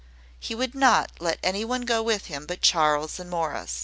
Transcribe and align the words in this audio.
He 0.39 0.55
would 0.55 0.73
not 0.73 1.11
let 1.19 1.37
any 1.43 1.63
one 1.63 1.83
go 1.83 2.01
with 2.01 2.25
him 2.25 2.47
but 2.47 2.61
Charles 2.63 3.19
and 3.19 3.29
Morris. 3.29 3.79